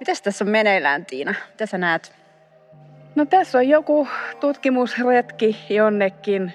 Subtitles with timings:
[0.00, 1.34] Mitäs tässä on meneillään, Tiina?
[1.50, 2.12] Mitä sä näet?
[3.14, 4.08] No tässä on joku
[4.40, 6.52] tutkimusretki jonnekin.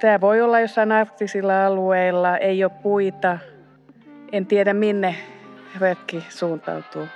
[0.00, 3.38] Tämä voi olla jossain arktisilla alueilla, ei ole puita.
[4.32, 5.14] En tiedä minne
[5.80, 7.08] retki suuntautuu.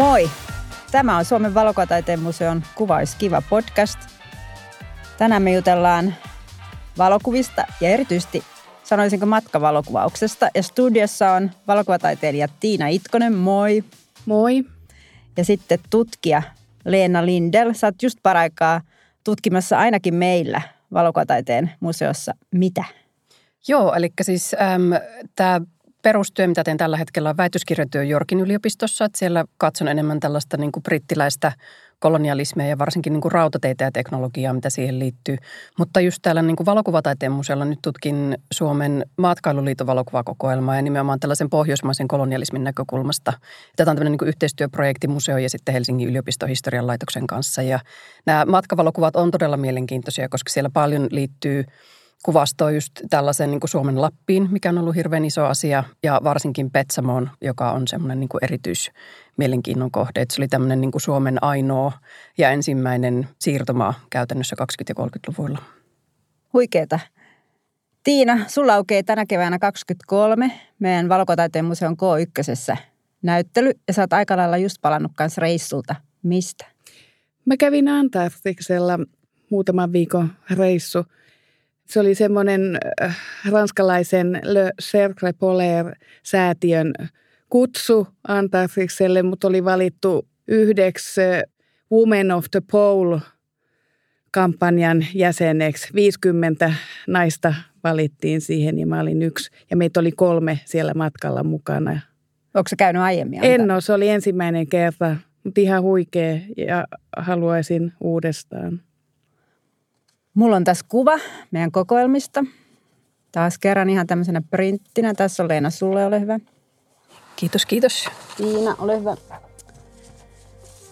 [0.00, 0.30] Moi!
[0.90, 3.98] Tämä on Suomen valokuvataiteen museon Kuvauskiva podcast.
[5.18, 6.14] Tänään me jutellaan
[6.98, 8.42] valokuvista ja erityisesti
[8.84, 10.48] sanoisinko matkavalokuvauksesta.
[10.54, 13.84] Ja studiossa on valokuvataiteilija Tiina Itkonen, moi.
[14.26, 14.64] Moi.
[15.36, 16.42] Ja sitten tutkija
[16.84, 17.72] Leena Lindel.
[17.72, 18.80] Sä oot just paraikaa
[19.24, 20.62] tutkimassa ainakin meillä
[20.92, 22.84] valokuvataiteen museossa mitä?
[23.68, 24.56] Joo, eli siis
[25.36, 25.60] tämä
[26.02, 29.04] perustyö, mitä teen tällä hetkellä, on väitöskirjatyö Jorkin yliopistossa.
[29.04, 31.52] Että siellä katson enemmän tällaista niin kuin brittiläistä
[31.98, 35.36] kolonialismia ja varsinkin niin kuin rautateitä ja teknologiaa, mitä siihen liittyy.
[35.78, 41.50] Mutta just täällä niin kuin valokuvataiteen museolla nyt tutkin Suomen matkailuliiton valokuvakokoelmaa ja nimenomaan tällaisen
[41.50, 43.32] pohjoismaisen kolonialismin näkökulmasta.
[43.76, 47.62] Tätä on tämmöinen niin kuin yhteistyöprojekti museo ja sitten Helsingin yliopiston historian laitoksen kanssa.
[47.62, 47.80] Ja
[48.26, 51.64] nämä matkavalokuvat on todella mielenkiintoisia, koska siellä paljon liittyy–
[52.22, 56.70] kuvastoi just tällaisen niin kuin Suomen Lappiin, mikä on ollut hirveän iso asia, ja varsinkin
[56.70, 60.20] Petsamoon, joka on semmoinen niin kuin erityismielenkiinnon kohde.
[60.20, 61.92] Että se oli tämmöinen niin kuin Suomen ainoa
[62.38, 65.58] ja ensimmäinen siirtomaa käytännössä 20- ja 30-luvuilla.
[66.52, 66.98] Huikeeta.
[68.04, 72.76] Tiina, sulla aukeaa tänä keväänä 23 meidän Valokotaiteen museon K1
[73.22, 75.94] näyttely, ja sä oot aika lailla just palannut kanssa reissulta.
[76.22, 76.66] Mistä?
[77.44, 78.98] Mä kävin Antarktiksella
[79.50, 81.04] muutaman viikon reissu–
[81.90, 83.18] se oli semmoinen äh,
[83.50, 86.92] ranskalaisen Le Cercle Polaire-säätiön
[87.48, 91.42] kutsu Antarktikselle, mutta oli valittu yhdeksi äh,
[91.92, 93.20] Women of the Pole
[94.30, 95.88] kampanjan jäseneksi.
[95.94, 96.72] 50
[97.06, 99.50] naista valittiin siihen ja mä olin yksi.
[99.70, 102.00] Ja meitä oli kolme siellä matkalla mukana.
[102.54, 103.44] Onko se käynyt aiemmin?
[103.44, 106.86] En ole, se oli ensimmäinen kerta, mutta ihan huikea ja
[107.16, 108.80] haluaisin uudestaan.
[110.40, 111.18] Mulla on tässä kuva
[111.50, 112.44] meidän kokoelmista.
[113.32, 115.14] Taas kerran ihan tämmöisenä printtinä.
[115.14, 116.38] Tässä on Leena, sulle ole hyvä.
[117.36, 118.10] Kiitos, kiitos.
[118.36, 119.16] Tiina, ole hyvä.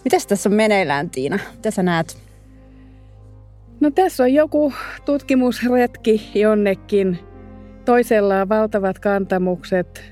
[0.03, 1.39] Mitäs tässä on meneillään, Tiina?
[1.55, 2.17] Mitä sä näet?
[3.79, 4.73] No tässä on joku
[5.05, 7.19] tutkimusretki jonnekin.
[7.85, 10.03] Toisella on valtavat kantamukset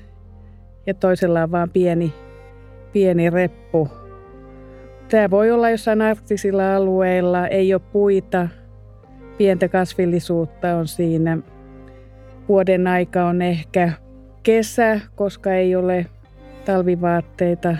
[0.86, 2.14] ja toisella on vaan pieni,
[2.92, 3.88] pieni reppu.
[5.08, 8.48] Tämä voi olla jossain arktisilla alueilla, ei ole puita–
[9.38, 11.38] pientä kasvillisuutta on siinä.
[12.48, 13.92] Vuoden aika on ehkä
[14.42, 16.06] kesä, koska ei ole
[16.64, 17.76] talvivaatteita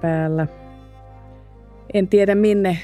[0.00, 0.46] päällä.
[1.94, 2.78] En tiedä minne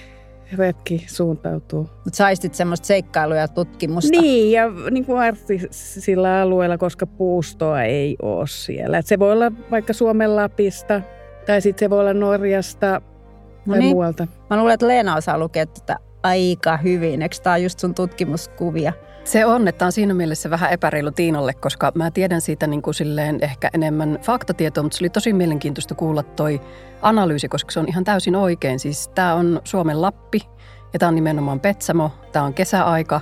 [0.57, 1.91] retki suuntautuu.
[2.05, 4.21] Mutta saistit semmoista seikkailua ja tutkimusta.
[4.21, 8.99] Niin, ja niin kuin arktisilla alueilla, koska puustoa ei ole siellä.
[8.99, 11.01] Et se voi olla vaikka Suomen Lapista,
[11.47, 13.01] tai sitten se voi olla Norjasta
[13.67, 13.91] no tai niin.
[13.91, 14.27] muualta.
[14.51, 17.23] Mä luulen, että Leena osaa lukea tätä aika hyvin.
[17.23, 18.93] Eikö tämä just sun tutkimuskuvia?
[19.25, 22.95] Se on, että on siinä mielessä vähän epäreilu Tiinalle, koska mä tiedän siitä niin kuin
[22.95, 26.61] silleen ehkä enemmän faktatietoa, mutta se oli tosi mielenkiintoista kuulla toi
[27.03, 28.79] analyysi, koska se on ihan täysin oikein.
[28.79, 30.41] Siis tämä on Suomen Lappi
[30.93, 33.21] ja tämä on nimenomaan Petsamo, tämä on kesäaika.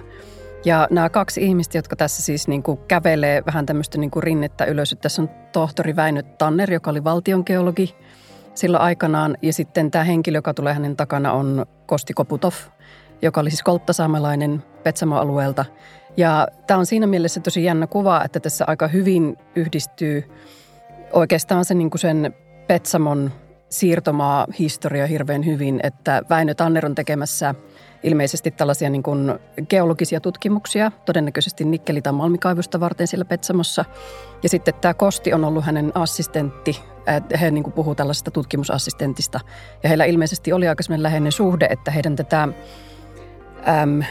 [0.64, 4.64] Ja nämä kaksi ihmistä, jotka tässä siis niin kuin kävelee vähän tämmöistä niin kuin rinnettä
[4.64, 4.92] ylös.
[4.92, 7.94] Että tässä on tohtori Väinö Tanner, joka oli valtiongeologi
[8.54, 9.36] silloin aikanaan.
[9.42, 12.52] Ja sitten tämä henkilö, joka tulee hänen takana, on Kosti Koputov,
[13.22, 15.64] joka oli siis kolttasaamelainen Petsamo-alueelta.
[16.16, 20.30] Ja tämä on siinä mielessä tosi jännä kuva, että tässä aika hyvin yhdistyy
[21.12, 22.34] oikeastaan se, niin kuin sen
[22.66, 23.32] Petsamon
[23.68, 27.54] siirtomaa historia hirveän hyvin, että Väinö Tanner on tekemässä
[28.02, 29.38] ilmeisesti tällaisia niin kuin
[29.70, 33.84] geologisia tutkimuksia, todennäköisesti nikkeli- tai malmikaivusta varten siellä Petsamossa.
[34.42, 36.80] Ja sitten tämä Kosti on ollut hänen assistentti,
[37.40, 39.40] he niin kuin puhuu tällaisesta tutkimusassistentista.
[39.82, 42.48] Ja heillä ilmeisesti oli aika läheinen suhde, että heidän tätä
[43.68, 44.02] äm,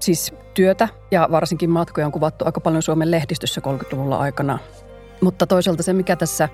[0.00, 4.58] siis työtä ja varsinkin matkoja on kuvattu aika paljon Suomen lehdistössä 30-luvulla aikana.
[5.20, 6.48] Mutta toisaalta se, mikä tässä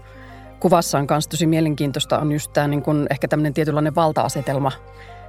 [0.61, 4.73] kuvassa on myös tosi mielenkiintoista, on just tämä niin kuin ehkä tämmöinen tietynlainen valta-asetelma,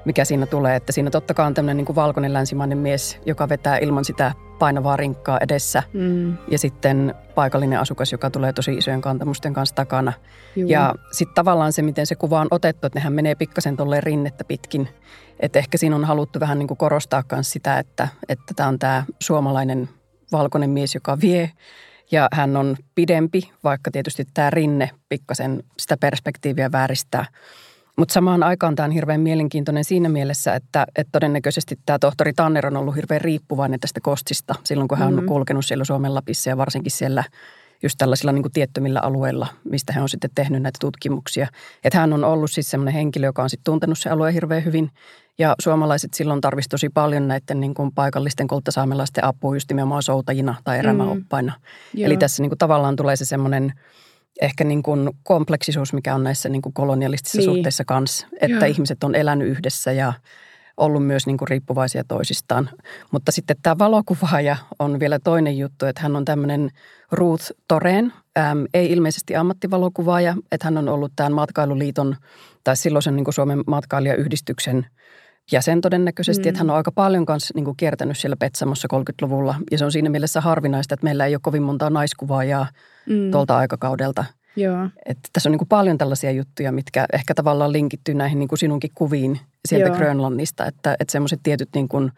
[0.05, 0.75] mikä siinä tulee.
[0.75, 4.31] Että siinä totta kai on tämmöinen niin kuin valkoinen länsimainen mies, joka vetää ilman sitä
[4.59, 5.83] painavaa rinkkaa edessä.
[5.93, 6.37] Mm.
[6.47, 10.13] Ja sitten paikallinen asukas, joka tulee tosi isojen kantamusten kanssa takana.
[10.55, 10.69] Juu.
[10.69, 14.43] Ja sitten tavallaan se, miten se kuva on otettu, että nehän menee pikkasen tolleen rinnettä
[14.43, 14.89] pitkin.
[15.43, 18.07] Että ehkä siinä on haluttu vähän niin kuin korostaa myös sitä, että
[18.55, 19.89] tämä on tämä suomalainen
[20.31, 21.51] valkoinen mies, joka vie
[22.11, 27.25] Ja hän on pidempi, vaikka tietysti tämä rinne pikkasen sitä perspektiiviä vääristää.
[27.97, 32.67] Mutta samaan aikaan tämä on hirveän mielenkiintoinen siinä mielessä, että, että todennäköisesti tämä tohtori Tanner
[32.67, 35.27] on ollut hirveän riippuvainen tästä kostista silloin, kun hän on mm-hmm.
[35.27, 37.23] kulkenut siellä Suomen Lapissa ja varsinkin siellä
[37.83, 41.47] just tällaisilla niin kuin tiettömillä alueilla, mistä hän on sitten tehnyt näitä tutkimuksia.
[41.83, 44.91] Että hän on ollut siis semmoinen henkilö, joka on sitten tuntenut se alue hirveän hyvin.
[45.37, 50.55] Ja suomalaiset silloin tarvitsi tosi paljon näiden niin kuin paikallisten kolttasaamelaisten apua just nimenomaan soutajina
[50.63, 51.53] tai erämäoppaina.
[51.93, 52.03] Mm.
[52.05, 53.73] Eli tässä niin kuin tavallaan tulee se semmoinen
[54.41, 57.57] ehkä niin kuin kompleksisuus, mikä on näissä niin kuin kolonialistisissa niin.
[57.57, 58.27] suhteissa kanssa.
[58.41, 58.73] Että Joo.
[58.73, 60.13] ihmiset on elänyt yhdessä ja
[60.77, 62.69] ollut myös niin kuin riippuvaisia toisistaan.
[63.11, 66.69] Mutta sitten tämä valokuvaaja on vielä toinen juttu, että hän on tämmöinen
[67.11, 72.15] Ruth Toreen, äm, ei ilmeisesti ammattivalokuvaaja, että hän on ollut tämän matkailuliiton
[72.63, 74.85] tai silloisen niin kuin Suomen matkailijayhdistyksen
[75.51, 76.49] jäsen todennäköisesti, mm.
[76.49, 79.91] että hän on aika paljon kanssa niin kuin kiertänyt siellä Petsamossa 30-luvulla ja se on
[79.91, 82.67] siinä mielessä harvinaista, että meillä ei ole kovin montaa naiskuvaajaa
[83.09, 83.31] mm.
[83.31, 84.25] tuolta aikakaudelta.
[84.55, 84.89] Joo.
[85.05, 88.59] Että tässä on niin kuin paljon tällaisia juttuja, mitkä ehkä tavallaan linkittyy näihin niin kuin
[88.59, 89.97] sinunkin kuviin sieltä Joo.
[89.97, 92.11] Grönlannista, että, että semmoiset tietyt niin kuin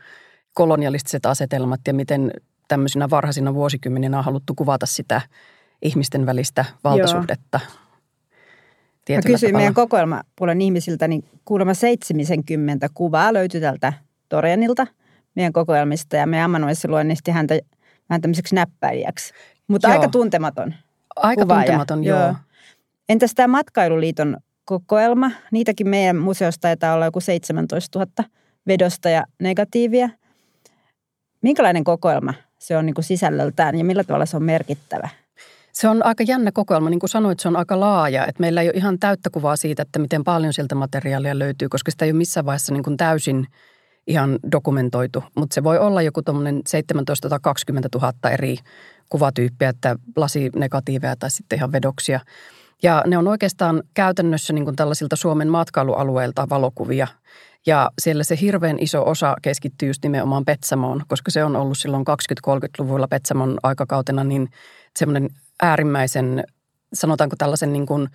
[0.54, 2.31] kolonialistiset asetelmat ja miten
[2.68, 5.22] tämmöisinä varhaisina vuosikymmeninä on haluttu kuvata sitä
[5.81, 7.60] ihmisten välistä valtasuhdetta.
[9.09, 9.57] Mä kysyin tavalla.
[9.57, 13.93] meidän kokoelmapuolen ihmisiltä, niin kuulemma 70 kuvaa löytyi tältä
[14.29, 14.87] Torianilta
[15.35, 17.59] meidän kokoelmista ja me Ammanuessa luonnisti häntä
[18.09, 19.33] vähän tämmöiseksi näppäijäksi.
[19.67, 20.73] Mutta aika tuntematon
[21.15, 21.61] Aika kuvaaja.
[21.61, 22.19] tuntematon, joo.
[22.19, 22.35] joo.
[23.09, 25.31] Entäs tämä Matkailuliiton kokoelma?
[25.51, 28.29] Niitäkin meidän museosta taitaa olla joku 17 000
[28.67, 30.09] vedosta ja negatiivia.
[31.41, 35.09] Minkälainen kokoelma se on niin kuin sisällöltään ja millä tavalla se on merkittävä?
[35.75, 36.89] Se on aika jännä kokoelma.
[36.89, 38.25] Niin kuin sanoit, se on aika laaja.
[38.25, 41.92] Että meillä ei ole ihan täyttä kuvaa siitä, että miten paljon sieltä materiaalia löytyy, koska
[41.92, 43.48] sitä ei ole missään vaiheessa niin kuin täysin
[44.07, 45.24] ihan dokumentoitu.
[45.36, 48.57] Mutta se voi olla joku tuommoinen 17 tai 20 000 eri
[49.10, 52.19] kuvatyyppiä, että lasinegatiiveja tai sitten ihan vedoksia.
[52.83, 57.07] Ja ne on oikeastaan käytännössä niin kuin tällaisilta Suomen matkailualueilta valokuvia.
[57.66, 62.06] Ja siellä se hirveän iso osa keskittyy just nimenomaan Petsamoon, koska se on ollut silloin
[62.48, 64.50] 20-30-luvulla Petsamon aikakautena niin
[64.98, 65.30] semmoinen
[65.61, 66.43] äärimmäisen,
[66.93, 68.09] sanotaanko tällaisen niin kuin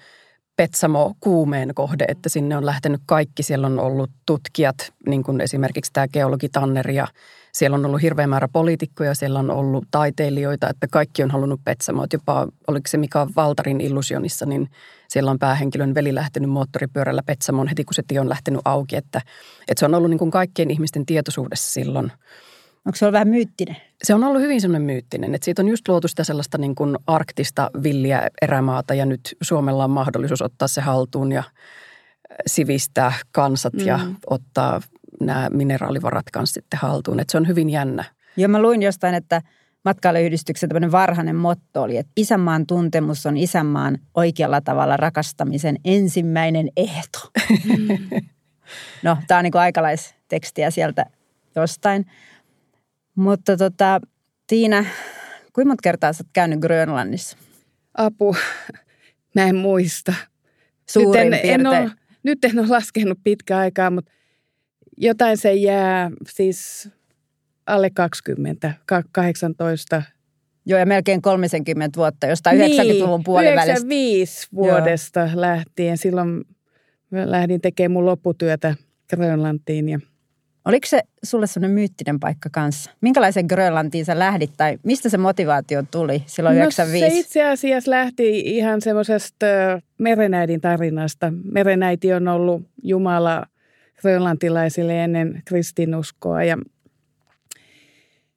[0.56, 3.42] Petsamo kuumeen kohde, että sinne on lähtenyt kaikki.
[3.42, 7.06] Siellä on ollut tutkijat, niin kuin esimerkiksi tämä geologi Tanner ja
[7.52, 12.06] siellä on ollut hirveä määrä poliitikkoja, siellä on ollut taiteilijoita, että kaikki on halunnut Petsamoa.
[12.12, 14.70] Jopa oliko se Mika Valtarin illusionissa, niin
[15.08, 18.96] siellä on päähenkilön veli lähtenyt moottoripyörällä Petsamoon heti, kun se tie on lähtenyt auki.
[18.96, 19.22] Että,
[19.68, 22.12] että se on ollut niin kuin kaikkien ihmisten tietoisuudessa silloin.
[22.86, 23.76] Onko se ollut vähän myyttinen?
[24.02, 26.96] Se on ollut hyvin sellainen myyttinen, että siitä on just luotu sitä sellaista niin kuin
[27.06, 31.42] arktista villiä erämaata ja nyt Suomella on mahdollisuus ottaa se haltuun ja
[32.46, 33.86] sivistää kansat mm.
[33.86, 34.80] ja ottaa
[35.20, 37.20] nämä mineraalivarat kanssa sitten haltuun.
[37.20, 38.04] Että se on hyvin jännä.
[38.36, 39.42] Joo, mä luin jostain, että
[39.84, 47.30] matkailuyhdistyksen tämmöinen varhainen motto oli, että isänmaan tuntemus on isänmaan oikealla tavalla rakastamisen ensimmäinen ehto.
[49.04, 51.06] no, tämä on niin kuin aikalaistekstiä sieltä
[51.56, 52.06] jostain.
[53.14, 54.00] Mutta tota,
[54.46, 54.84] Tiina,
[55.52, 57.36] kuinka monta kertaa sä oot käynyt Grönlannissa?
[57.94, 58.36] Apu,
[59.34, 60.14] mä en muista.
[60.90, 61.90] Suurin nyt en, en ole,
[62.22, 64.12] nyt en ole laskenut pitkä aikaa, mutta
[64.96, 66.90] jotain se jää siis
[67.66, 70.02] alle 20, 18.
[70.66, 73.64] Joo, ja melkein 30 vuotta, jostain niin, 90-luvun puolivälistä.
[73.64, 75.40] 95 vuodesta Joo.
[75.40, 75.98] lähtien.
[75.98, 76.44] Silloin
[77.10, 78.74] lähdin tekemään mun lopputyötä
[79.10, 80.00] Grönlantiin ja
[80.64, 82.90] Oliko se sulle sellainen myyttinen paikka kanssa?
[83.00, 87.14] Minkälaisen Grönlantiin sä lähdit tai mistä se motivaatio tuli silloin no, 95?
[87.14, 89.46] se itse asiassa lähti ihan semmoisesta
[89.98, 91.32] merenäidin tarinasta.
[91.52, 93.46] Merenäiti on ollut Jumala
[94.00, 96.58] grönlantilaisille ennen kristinuskoa ja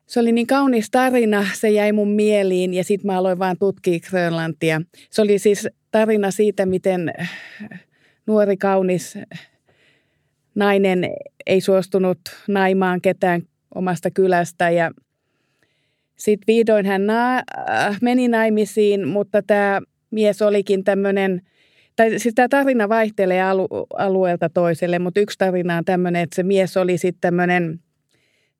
[0.05, 3.99] se oli niin kaunis tarina, se jäi mun mieliin ja sitten mä aloin vaan tutkia
[4.09, 4.81] Grönlantia.
[5.09, 7.13] Se oli siis tarina siitä, miten
[8.27, 9.17] nuori kaunis
[10.55, 11.09] nainen
[11.47, 13.41] ei suostunut naimaan ketään
[13.75, 14.91] omasta kylästä ja
[16.17, 19.81] sitten vihdoin hän na- äh, meni naimisiin, mutta tämä
[20.11, 21.41] mies olikin tämmöinen,
[21.95, 26.43] tai siis tämä tarina vaihtelee alu- alueelta toiselle, mutta yksi tarina on tämmöinen, että se
[26.43, 27.79] mies oli sitten tämmöinen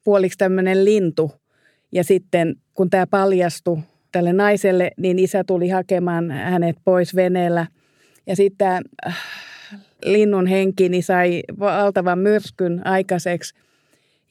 [0.04, 1.32] puoliksi tämmöinen lintu.
[1.92, 3.80] Ja sitten kun tämä paljastui
[4.12, 7.68] tälle naiselle, niin isä tuli hakemaan hänet pois veneellä.
[8.28, 9.18] Ja sitten äh,
[10.06, 13.56] linnun henki niin sai valtavan myrskyn aikaiseksi.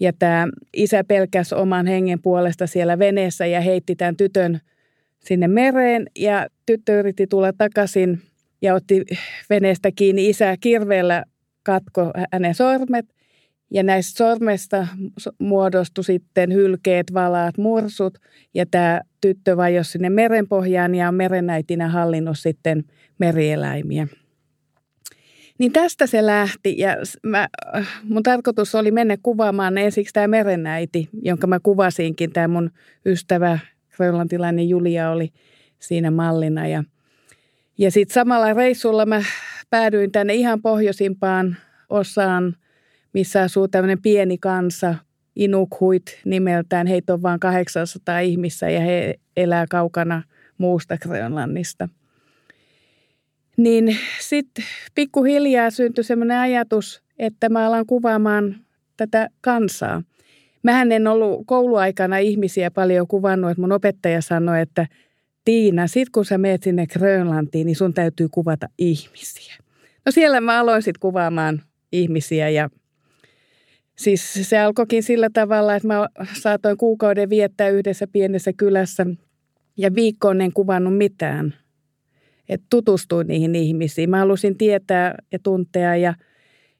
[0.00, 4.60] Ja tämä isä pelkäsi oman hengen puolesta siellä veneessä ja heitti tämän tytön
[5.20, 6.06] sinne mereen.
[6.18, 8.20] Ja tyttö yritti tulla takaisin
[8.62, 9.04] ja otti
[9.50, 10.28] veneestä kiinni.
[10.28, 11.24] Isä kirveellä
[11.62, 13.06] katko hänen sormet
[13.70, 14.86] Ja näistä sormesta
[15.38, 18.18] muodostui sitten hylkeet, valaat, mursut
[18.54, 22.84] ja tämä tyttö vajosi sinne merenpohjaan ja on merenäitinä hallinnut sitten
[23.18, 24.06] merieläimiä.
[25.62, 27.48] Niin tästä se lähti ja mä,
[28.02, 32.32] mun tarkoitus oli mennä kuvaamaan ensiksi tämä merenäiti, jonka mä kuvasinkin.
[32.32, 32.70] Tämä mun
[33.06, 33.58] ystävä,
[33.96, 35.32] grönlantilainen Julia oli
[35.78, 36.84] siinä mallina ja,
[37.78, 39.22] ja sitten samalla reissulla mä
[39.70, 41.56] päädyin tänne ihan pohjoisimpaan
[41.88, 42.56] osaan,
[43.12, 44.94] missä asuu tämmöinen pieni kansa,
[45.36, 46.86] Inukhuit nimeltään.
[46.86, 50.22] Heitä on vain 800 ihmistä ja he elää kaukana
[50.58, 51.88] muusta Grönlannista.
[53.56, 58.56] Niin sitten pikkuhiljaa syntyi semmoinen ajatus, että mä alan kuvaamaan
[58.96, 60.02] tätä kansaa.
[60.62, 64.86] Mähän en ollut kouluaikana ihmisiä paljon kuvannut, että mun opettaja sanoi, että
[65.44, 69.54] Tiina, sit kun sä meet sinne Grönlantiin, niin sun täytyy kuvata ihmisiä.
[70.06, 72.70] No siellä mä aloin sitten kuvaamaan ihmisiä ja
[73.96, 76.08] siis se alkoikin sillä tavalla, että mä
[76.40, 79.06] saatoin kuukauden viettää yhdessä pienessä kylässä
[79.76, 81.54] ja viikkoon en kuvannut mitään.
[82.48, 84.10] Että tutustuin niihin ihmisiin.
[84.10, 86.14] Mä halusin tietää ja tuntea ja,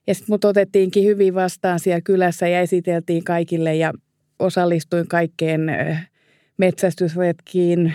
[0.07, 3.93] ja sitten mut otettiinkin hyvin vastaan siellä kylässä ja esiteltiin kaikille ja
[4.39, 5.61] osallistuin kaikkeen
[6.57, 7.93] metsästysretkiin,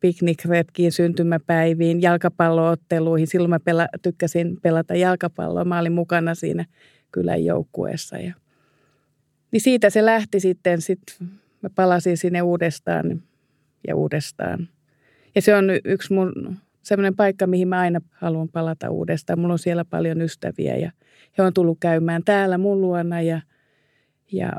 [0.00, 3.26] piknikretkiin, syntymäpäiviin, jalkapallootteluihin.
[3.26, 5.64] Silloin mä pela, tykkäsin pelata jalkapalloa.
[5.64, 6.64] Mä olin mukana siinä
[7.12, 8.18] kylän joukkueessa.
[8.18, 8.34] Ja,
[9.50, 10.80] niin siitä se lähti sitten.
[10.80, 11.28] Sitten
[11.62, 13.22] mä palasin sinne uudestaan
[13.88, 14.68] ja uudestaan.
[15.34, 19.38] Ja se on yksi mun semmoinen paikka, mihin mä aina haluan palata uudestaan.
[19.38, 20.92] Mulla on siellä paljon ystäviä ja
[21.38, 23.40] he on tullut käymään täällä mun luona ja,
[24.32, 24.52] ja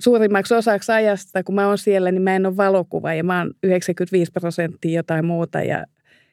[0.00, 3.54] suurimmaksi osaksi ajasta, kun mä oon siellä, niin mä en ole valokuva ja mä oon
[3.62, 5.84] 95 prosenttia jotain muuta ja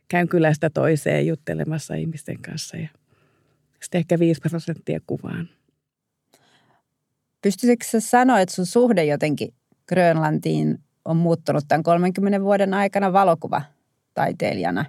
[0.08, 2.90] käyn kylästä toiseen juttelemassa ihmisten kanssa ja
[3.84, 5.50] sitten ehkä 5 prosenttia kuvaan.
[7.42, 9.54] Pystyisikö sä sanoa, että sun suhde jotenkin
[9.90, 14.86] Grönlantiin on muuttunut tämän 30 vuoden aikana valokuvataiteilijana?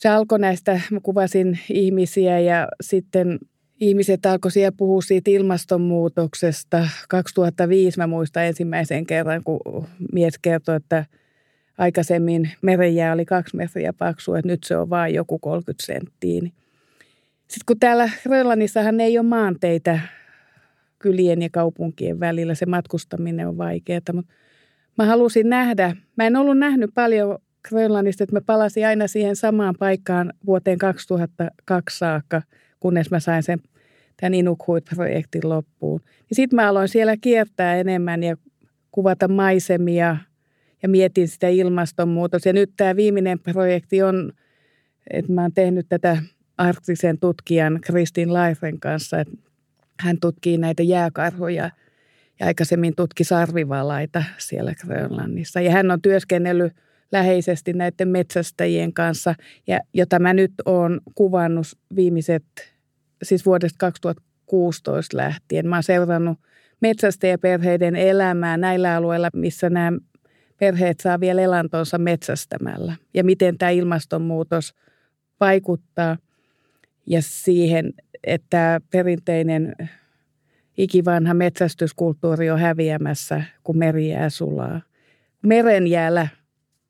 [0.00, 3.38] Se alkoi näistä, mä kuvasin ihmisiä ja sitten
[3.80, 6.88] ihmiset alkoi siellä puhua siitä ilmastonmuutoksesta.
[7.08, 11.04] 2005 mä muistan ensimmäisen kerran, kun mies kertoi, että
[11.78, 16.40] aikaisemmin merenjää oli kaksi metriä paksu, että nyt se on vain joku 30 senttiä.
[17.48, 20.00] Sitten kun täällä Grönlannissahan ei ole maanteitä
[20.98, 24.32] kylien ja kaupunkien välillä, se matkustaminen on vaikeaa, mutta
[24.98, 27.38] mä halusin nähdä, mä en ollut nähnyt paljon
[27.68, 32.42] Grönlannista, että mä palasin aina siihen samaan paikkaan vuoteen 2002 saakka,
[32.80, 33.58] kunnes mä sain sen
[34.20, 36.00] tämän Inukhut-projektin loppuun.
[36.30, 38.36] Ja sitten mä aloin siellä kiertää enemmän ja
[38.92, 40.16] kuvata maisemia
[40.82, 42.48] ja mietin sitä ilmastonmuutosta.
[42.48, 44.32] Ja nyt tämä viimeinen projekti on,
[45.10, 46.22] että mä oon tehnyt tätä
[46.58, 49.20] arktisen tutkijan Kristin Laifen kanssa.
[49.20, 49.34] Että
[50.00, 51.70] hän tutkii näitä jääkarhoja
[52.40, 55.60] ja aikaisemmin tutki sarvivalaita siellä Grönlannissa.
[55.60, 56.72] Ja hän on työskennellyt
[57.12, 59.34] läheisesti näiden metsästäjien kanssa,
[59.66, 62.44] ja jota mä nyt oon kuvannut viimeiset
[63.22, 65.68] siis vuodesta 2016 lähtien.
[65.68, 66.38] Mä oon seurannut
[66.80, 69.98] metsästäjäperheiden elämää näillä alueilla, missä nämä
[70.58, 72.96] perheet saa vielä elantonsa metsästämällä.
[73.14, 74.74] Ja miten tämä ilmastonmuutos
[75.40, 76.16] vaikuttaa
[77.06, 77.92] ja siihen,
[78.24, 79.74] että perinteinen
[80.76, 84.80] ikivanha metsästyskulttuuri on häviämässä, kun meri jää sulaa.
[85.42, 86.28] Merenjäällä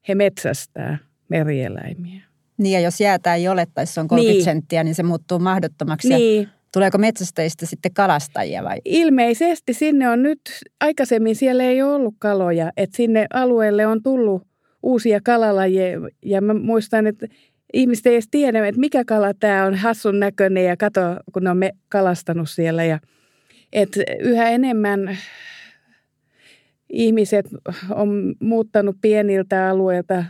[0.09, 2.23] he metsästää merieläimiä.
[2.59, 4.45] Niin ja jos jäätä ei ole tai se on 30 niin.
[4.45, 6.09] senttiä, niin se muuttuu mahdottomaksi.
[6.09, 6.49] Niin.
[6.73, 8.79] Tuleeko metsästäjistä sitten kalastajia vai?
[8.85, 10.41] Ilmeisesti sinne on nyt,
[10.81, 14.43] aikaisemmin siellä ei ollut kaloja, että sinne alueelle on tullut
[14.83, 17.27] uusia kalalajeja ja mä muistan, että
[17.73, 21.01] ihmiset ei edes tiedä, että mikä kala tämä on, hassun näköinen ja kato,
[21.33, 22.99] kun ne on me kalastanut siellä ja
[23.73, 25.19] että yhä enemmän
[26.93, 27.47] ihmiset
[27.91, 30.25] on muuttanut pieniltä alueilta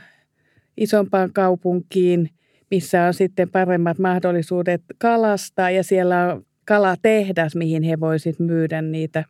[0.76, 2.31] isompaan kaupunkiin,
[2.71, 9.25] missä on sitten paremmat mahdollisuudet kalastaa ja siellä on kalatehdas, mihin he voisivat myydä niitä.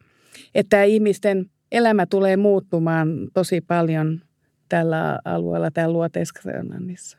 [0.54, 4.20] Että ihmisten elämä tulee muuttumaan tosi paljon
[4.68, 7.18] tällä alueella, täällä Luoteisgrönlannissa.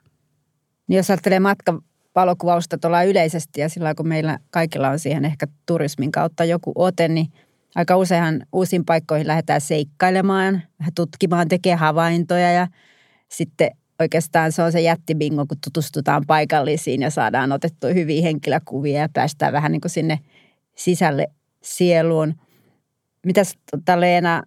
[0.88, 6.12] Niin jos ajattelee matkavalokuvausta tuolla yleisesti ja sillä kun meillä kaikilla on siihen ehkä turismin
[6.12, 7.28] kautta joku ote, niin
[7.76, 7.96] aika
[8.54, 12.68] uusiin paikkoihin lähdetään seikkailemaan, vähän tutkimaan, tekee havaintoja ja
[13.30, 19.10] sitten oikeastaan se on se jättibingo, kun tutustutaan paikallisiin ja saadaan otettua hyviä henkilökuvia ja
[19.14, 20.20] päästään vähän niin kuin sinne
[20.76, 21.28] sisälle
[21.64, 22.36] sieluun.
[23.26, 24.44] Mitäs tota Leena,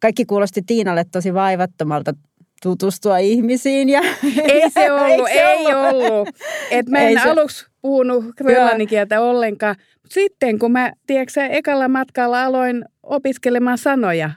[0.00, 2.14] kaikki kuulosti Tiinalle tosi vaivattomalta
[2.62, 3.88] tutustua ihmisiin.
[3.88, 4.00] Ja,
[4.44, 6.04] ei se ollut, se ei ollut.
[6.04, 6.28] ollut.
[6.70, 7.28] Et mä en se...
[7.28, 9.76] aluksi puhunut grönlannin kieltä ollenkaan.
[10.08, 14.30] Sitten kun mä, tiedätkö, ekalla matkalla aloin opiskelemaan sanoja,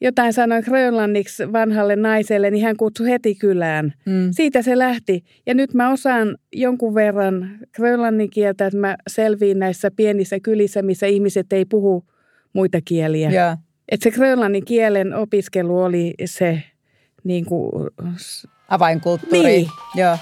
[0.00, 3.94] jotain sanoin grönlanniksi vanhalle naiselle, niin hän kutsui heti kylään.
[4.06, 4.28] Mm.
[4.30, 5.24] Siitä se lähti.
[5.46, 11.06] Ja nyt mä osaan jonkun verran grönlannin kieltä, että mä selviin näissä pienissä kylissä, missä
[11.06, 12.04] ihmiset ei puhu
[12.52, 13.30] muita kieliä.
[13.30, 13.58] Yeah.
[13.88, 16.62] Että se grönlannin kielen opiskelu oli se
[17.24, 17.90] niin kuin...
[18.68, 19.42] Avainkulttuuri.
[19.42, 19.68] Niin.
[19.94, 20.18] Joo.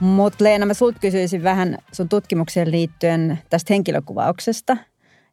[0.00, 4.76] Mutta Leena, mä sulta kysyisin vähän sun tutkimukseen liittyen tästä henkilökuvauksesta.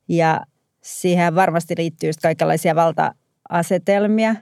[0.07, 0.41] Ja
[0.81, 4.35] siihen varmasti liittyy just kaikenlaisia valta-asetelmia.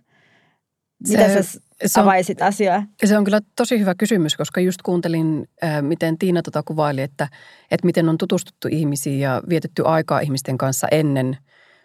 [1.08, 2.84] Mitä se, sä se on, avaisit asiaa?
[3.06, 5.50] Se on kyllä tosi hyvä kysymys, koska just kuuntelin,
[5.82, 7.28] miten Tiina tota kuvaili, että,
[7.72, 11.38] että miten on tutustuttu ihmisiin ja vietetty aikaa ihmisten kanssa ennen,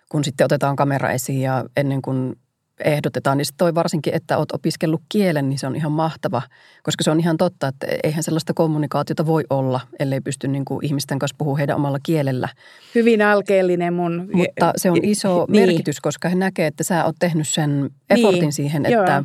[0.08, 2.36] kun sitten otetaan kamera esiin ja ennen kuin
[2.84, 6.42] ehdotetaan, niin toi varsinkin, että olet opiskellut kielen, niin se on ihan mahtava,
[6.82, 10.84] koska se on ihan totta, että eihän sellaista kommunikaatiota voi olla, ellei pysty niin kuin
[10.84, 12.48] ihmisten kanssa puhumaan heidän omalla kielellä.
[12.94, 14.28] Hyvin alkeellinen mun...
[14.32, 15.66] Mutta se on iso niin.
[15.66, 18.52] merkitys, koska he näkee, että sä oot tehnyt sen effortin niin.
[18.52, 19.12] siihen, että...
[19.12, 19.24] Joo.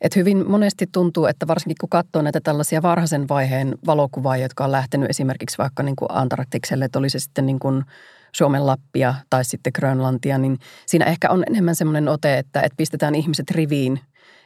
[0.00, 4.72] Että hyvin monesti tuntuu, että varsinkin kun katsoo näitä tällaisia varhaisen vaiheen valokuvaa, jotka on
[4.72, 7.84] lähtenyt esimerkiksi vaikka niin kuin Antarktikselle, että oli se sitten niin kuin
[8.32, 13.14] Suomen Lappia tai sitten Grönlantia, niin siinä ehkä on enemmän semmoinen ote, että, että pistetään
[13.14, 14.00] ihmiset riviin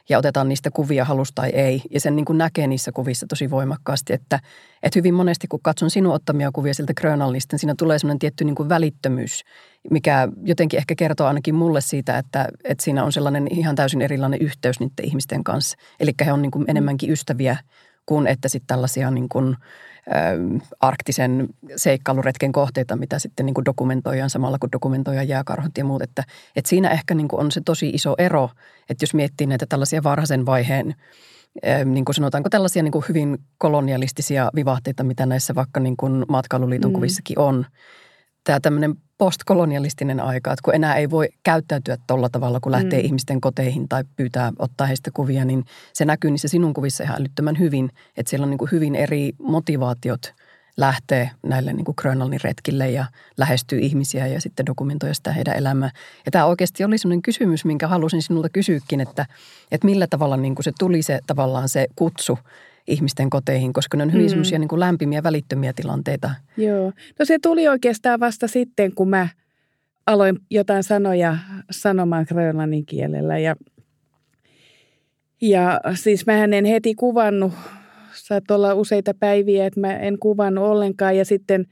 [0.09, 1.81] ja otetaan niistä kuvia halus tai ei.
[1.91, 4.39] Ja sen niin kuin näkee niissä kuvissa tosi voimakkaasti, että,
[4.83, 8.43] että hyvin monesti kun katson sinun ottamia kuvia siltä Grönlannista, niin siinä tulee semmoinen tietty
[8.43, 9.43] niin kuin välittömyys,
[9.91, 14.41] mikä jotenkin ehkä kertoo ainakin mulle siitä, että, että siinä on sellainen ihan täysin erilainen
[14.41, 15.77] yhteys niiden ihmisten kanssa.
[15.99, 17.57] Eli he on niin kuin enemmänkin ystäviä
[18.05, 19.55] kuin että sitten tällaisia niin kuin,
[20.79, 26.01] arktisen seikkailuretken kohteita, mitä sitten niin kuin dokumentoidaan samalla kun dokumentoidaan jääkarhut ja muut.
[26.01, 26.23] Että,
[26.55, 28.49] että siinä ehkä niin kuin on se tosi iso ero,
[28.89, 30.95] että jos miettii näitä tällaisia varhaisen vaiheen
[31.85, 36.91] niin kuin sanotaanko tällaisia niin kuin hyvin kolonialistisia vivahteita, mitä näissä vaikka niin kuin matkailuliiton
[36.91, 36.95] mm.
[36.95, 37.65] kuvissakin on.
[38.43, 43.05] Tämä tämmöinen postkolonialistinen aika, että kun enää ei voi käyttäytyä tuolla tavalla, kun lähtee mm.
[43.05, 47.59] ihmisten koteihin tai pyytää ottaa heistä kuvia, niin se näkyy niissä sinun kuvissa ihan älyttömän
[47.59, 47.89] hyvin.
[48.17, 50.33] Että siellä on niin kuin hyvin eri motivaatiot
[50.77, 53.05] lähtee näille niin kuin Grönlannin retkille ja
[53.37, 55.89] lähestyy ihmisiä ja sitten dokumentoi sitä heidän elämää.
[56.25, 59.25] Ja tämä oikeasti oli sellainen kysymys, minkä halusin sinulta kysyäkin, että,
[59.71, 62.39] että millä tavalla niin kuin se tuli se tavallaan se kutsu–
[62.87, 64.29] ihmisten koteihin, koska ne on hyvin mm.
[64.29, 66.31] semmoisia niin lämpimiä, välittömiä tilanteita.
[66.57, 66.91] Joo.
[67.19, 69.27] No se tuli oikeastaan vasta sitten, kun mä
[70.05, 71.37] aloin jotain sanoja
[71.71, 73.37] sanomaan grönlannin kielellä.
[73.37, 73.55] Ja,
[75.41, 77.53] ja siis mä en heti kuvannut,
[78.13, 81.17] saattoi olla useita päiviä, että mä en kuvannut ollenkaan.
[81.17, 81.65] Ja sitten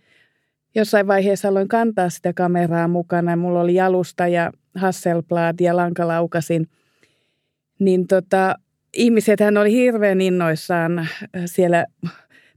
[0.75, 3.35] jossain vaiheessa aloin kantaa sitä kameraa mukana.
[3.35, 6.67] Mulla oli jalusta ja Hasselblad ja lankalaukasin.
[7.79, 8.55] Niin tota,
[8.93, 11.07] ihmisethän oli hirveän innoissaan
[11.45, 11.85] siellä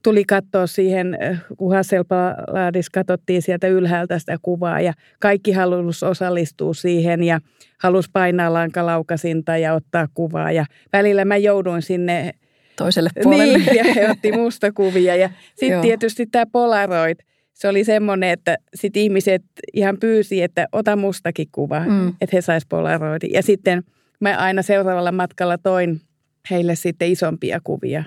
[0.03, 1.19] tuli katsoa siihen,
[1.57, 7.41] kun Hasselbladissa katsottiin sieltä ylhäältä sitä kuvaa ja kaikki halusi osallistua siihen ja
[7.79, 12.33] halusi painaa lankalaukasinta ja ottaa kuvaa ja välillä mä jouduin sinne
[12.77, 13.59] toiselle puolelle.
[13.59, 17.17] Niin, ja he otti musta kuvia ja sitten tietysti tämä Polaroid,
[17.53, 19.43] se oli semmoinen, että sit ihmiset
[19.75, 22.09] ihan pyysi, että ota mustakin kuva, mm.
[22.09, 23.33] että he sais Polaroidin.
[23.33, 23.83] Ja sitten
[24.21, 26.01] mä aina seuraavalla matkalla toin
[26.51, 28.05] heille sitten isompia kuvia,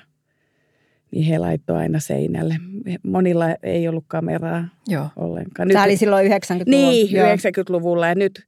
[1.12, 2.56] niin he laittoi aina seinälle.
[3.04, 5.08] Monilla ei ollut kameraa Joo.
[5.16, 5.68] ollenkaan.
[5.68, 6.92] Nyt, Tämä oli silloin 90-luvulla.
[6.92, 7.28] Niin, Joo.
[7.28, 8.44] 90-luvulla ja nyt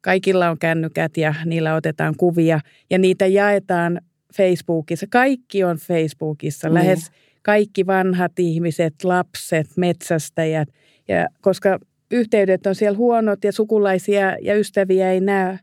[0.00, 4.00] kaikilla on kännykät ja niillä otetaan kuvia ja niitä jaetaan
[4.34, 5.06] Facebookissa.
[5.10, 6.74] Kaikki on Facebookissa, niin.
[6.74, 7.10] lähes
[7.42, 10.68] kaikki vanhat ihmiset, lapset, metsästäjät.
[11.08, 11.78] Ja koska
[12.10, 15.56] yhteydet on siellä huonot ja sukulaisia ja ystäviä ei näy,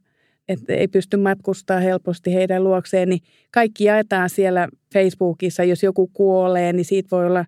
[0.50, 5.64] että ei pysty matkustaa helposti heidän luokseen, niin kaikki jaetaan siellä Facebookissa.
[5.64, 7.46] Jos joku kuolee, niin siitä voi olla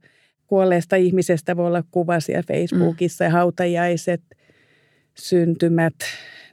[0.48, 3.28] kuolleesta ihmisestä voi olla kuva siellä Facebookissa mm.
[3.28, 4.22] ja hautajaiset,
[5.18, 5.94] syntymät.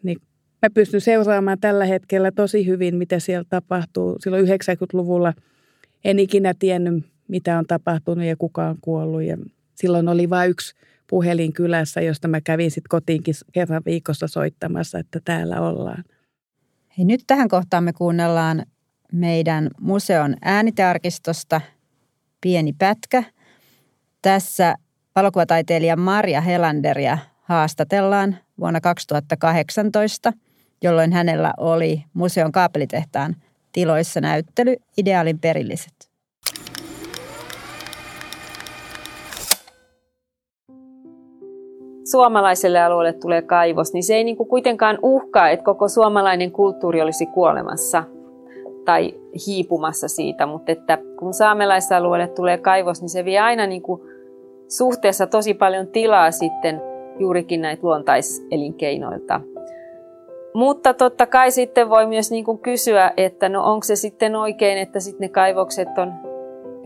[0.03, 0.19] Niin
[0.63, 4.17] mä pystyn seuraamaan tällä hetkellä tosi hyvin, mitä siellä tapahtuu.
[4.21, 5.33] Silloin 90-luvulla
[6.05, 9.23] en ikinä tiennyt, mitä on tapahtunut ja kuka on kuollut.
[9.23, 9.39] Ja
[9.75, 10.75] silloin oli vain yksi
[11.11, 16.05] puhelin kylässä, josta mä kävin sitten kotiinkin kerran viikossa soittamassa, että täällä ollaan.
[16.99, 18.67] Hei, nyt tähän kohtaan me kuunnellaan
[19.13, 21.61] meidän museon äänitarkistosta
[22.41, 23.25] pieni pätkä.
[24.23, 24.75] Tässä
[25.17, 30.33] valokuvataiteilija Maria Helanderia haastatellaan vuonna 2018,
[30.83, 33.37] jolloin hänellä oli museon kaapelitehtaan
[33.73, 36.14] tiloissa näyttely Ideaalin perilliset.
[42.15, 47.03] Suomalaiselle alueelle tulee kaivos, niin se ei niin kuin kuitenkaan uhkaa, että koko suomalainen kulttuuri
[47.03, 48.05] olisi kuolemassa
[48.85, 49.15] tai
[49.47, 54.01] hiipumassa siitä, mutta että kun saamelaisalueelle tulee kaivos, niin se vie aina niin kuin
[54.69, 56.83] suhteessa tosi paljon tilaa sitten
[57.19, 59.41] juurikin näitä luontaiselinkeinoilta.
[60.55, 64.79] Mutta totta kai sitten voi myös niin kuin kysyä, että no onko se sitten oikein,
[64.79, 66.13] että sitten ne kaivokset on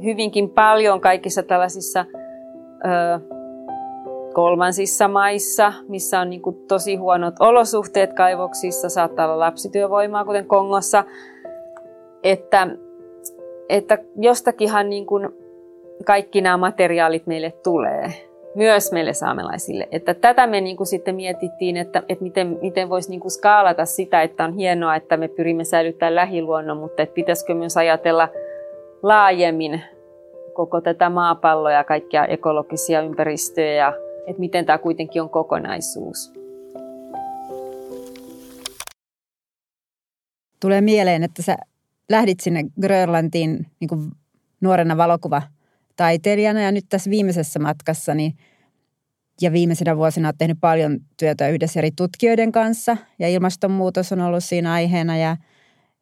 [0.04, 2.04] hyvinkin paljon kaikissa tällaisissa
[4.38, 11.04] kolmansissa maissa, missä on niin kuin tosi huonot olosuhteet kaivoksissa, saattaa olla lapsityövoimaa, kuten Kongossa,
[12.22, 12.68] että,
[13.68, 15.28] että jostakinhan niin kuin
[16.04, 18.12] kaikki nämä materiaalit meille tulee
[18.54, 19.88] myös meille saamelaisille.
[19.92, 23.84] Että tätä me niin kuin sitten mietittiin, että, että miten, miten voisi niin kuin skaalata
[23.84, 28.28] sitä, että on hienoa, että me pyrimme säilyttämään lähiluonnon, mutta että pitäisikö myös ajatella
[29.02, 29.80] laajemmin
[30.54, 33.92] koko tätä maapalloa ja kaikkia ekologisia ympäristöjä ja
[34.28, 36.32] että miten tämä kuitenkin on kokonaisuus.
[40.60, 41.56] Tulee mieleen, että sä
[42.08, 44.10] lähdit sinne Grönlantiin niin kuin
[44.60, 45.42] nuorena valokuva
[45.96, 48.32] taiteilijana ja nyt tässä viimeisessä matkassa niin
[49.40, 54.44] ja viimeisenä vuosina olet tehnyt paljon työtä yhdessä eri tutkijoiden kanssa ja ilmastonmuutos on ollut
[54.44, 55.36] siinä aiheena ja,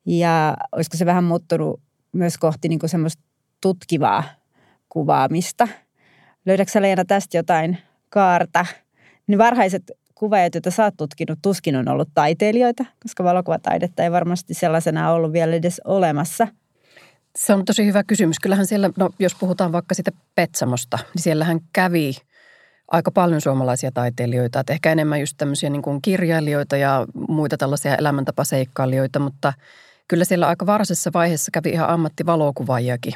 [0.06, 1.80] ja olisiko se vähän muuttunut
[2.12, 3.22] myös kohti niin kuin semmoista
[3.60, 4.24] tutkivaa
[4.88, 5.68] kuvaamista.
[6.46, 7.78] Löydätkö Leena tästä jotain
[8.10, 8.66] kaarta?
[9.26, 14.54] Niin varhaiset kuvaajat, joita sä oot tutkinut, tuskin on ollut taiteilijoita, koska valokuvataidetta ei varmasti
[14.54, 16.48] sellaisena ollut vielä edes olemassa–
[17.36, 18.38] se on tosi hyvä kysymys.
[18.42, 22.16] Kyllähän siellä, no jos puhutaan vaikka sitä Petsamosta, niin siellähän kävi
[22.88, 24.60] aika paljon suomalaisia taiteilijoita.
[24.60, 29.52] Että ehkä enemmän just tämmöisiä niin kuin kirjailijoita ja muita tällaisia elämäntapaseikkailijoita, mutta
[30.08, 33.14] kyllä siellä aika varhaisessa vaiheessa kävi ihan ammattivalokuvaajakin.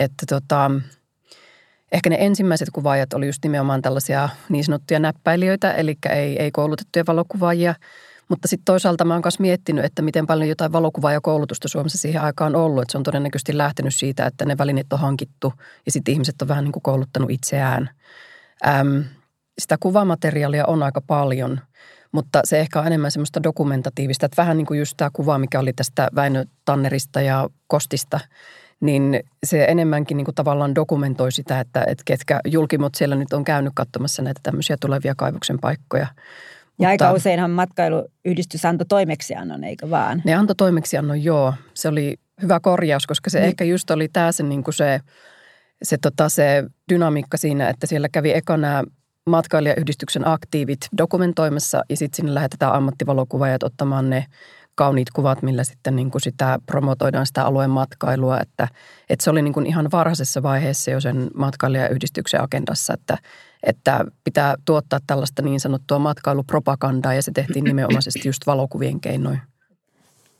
[0.00, 0.70] Että tota,
[1.96, 7.04] ehkä ne ensimmäiset kuvaajat oli just nimenomaan tällaisia niin sanottuja näppäilijöitä, eli ei, ei koulutettuja
[7.06, 7.74] valokuvaajia–
[8.28, 11.98] mutta sitten toisaalta mä oon myös miettinyt, että miten paljon jotain valokuvaa ja koulutusta Suomessa
[11.98, 12.82] siihen aikaan on ollut.
[12.82, 15.52] Että se on todennäköisesti lähtenyt siitä, että ne välineet on hankittu
[15.86, 17.90] ja sitten ihmiset on vähän niin kuin kouluttanut itseään.
[18.66, 19.04] Äm,
[19.58, 21.60] sitä kuvamateriaalia on aika paljon,
[22.12, 24.26] mutta se ehkä on enemmän semmoista dokumentatiivista.
[24.26, 28.20] Että vähän niin kuin just tämä kuva, mikä oli tästä Väinö Tannerista ja Kostista,
[28.80, 33.44] niin se enemmänkin niin kuin tavallaan dokumentoi sitä, että, että ketkä julkimot siellä nyt on
[33.44, 36.06] käynyt katsomassa näitä tämmöisiä tulevia kaivoksen paikkoja.
[36.78, 40.22] Ja aika useinhan matkailuyhdistys antoi toimeksiannon, eikö vaan?
[40.24, 41.54] Ne antoi toimeksiannon, joo.
[41.74, 43.48] Se oli hyvä korjaus, koska se niin.
[43.48, 45.00] ehkä just oli tämä se, niin kuin se,
[45.82, 48.84] se, tota, se dynamiikka siinä, että siellä kävi ekana
[49.26, 54.26] matkailijayhdistyksen aktiivit dokumentoimassa ja sitten sinne lähetetään ammattivalokuvaajat ottamaan ne
[54.76, 58.40] kauniit kuvat, millä sitten niin kuin sitä promotoidaan sitä alueen matkailua.
[58.40, 58.68] Että,
[59.10, 63.18] että se oli niin kuin ihan varhaisessa vaiheessa jo sen matkailijayhdistyksen agendassa, että,
[63.62, 69.40] että pitää tuottaa tällaista niin sanottua matkailupropagandaa ja se tehtiin nimenomaisesti just valokuvien keinoin.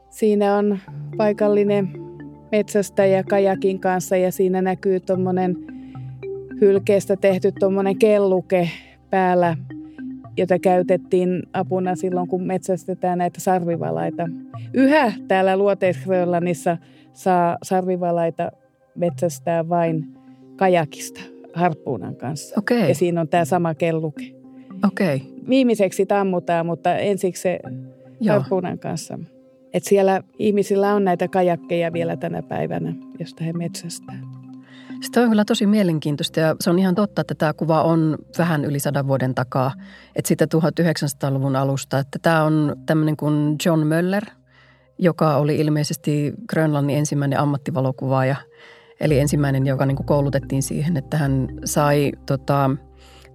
[0.10, 0.80] Siinä on
[1.18, 1.90] paikallinen
[2.52, 5.81] metsästäjä kajakin kanssa ja siinä näkyy tuommoinen
[6.62, 8.70] hylkeestä tehty tuommoinen kelluke
[9.10, 9.58] päällä
[10.38, 14.30] jota käytettiin apuna silloin, kun metsästetään näitä sarvivalaita.
[14.74, 16.78] Yhä täällä luoteisgrönlannissa
[17.14, 18.52] saa sarvivalaita
[18.96, 20.08] metsästää vain
[20.56, 21.22] kajakista
[21.54, 22.56] harppuunan kanssa.
[22.60, 22.88] Okay.
[22.88, 24.24] Ja siinä on tämä sama kelluke.
[24.86, 25.20] Okay.
[25.50, 27.60] Viimeiseksi tammutaan, mutta ensiksi se
[28.20, 28.36] Joo.
[28.36, 29.20] harppuunan kanssa.
[29.74, 34.31] Et siellä ihmisillä on näitä kajakkeja vielä tänä päivänä, josta he metsästää.
[35.02, 38.66] Sitä on kyllä tosi mielenkiintoista ja se on ihan totta, että tämä kuva on vähän
[38.66, 39.72] yli sadan vuoden takaa,
[40.16, 42.00] että sitä 1900-luvun alusta.
[42.00, 44.26] Että tämä on tämmöinen kuin John Möller,
[45.00, 48.36] joka oli ilmeisesti Grönlannin ensimmäinen ammattivalokuvaaja,
[49.00, 52.70] eli ensimmäinen, joka niin kuin koulutettiin siihen, että hän sai tota,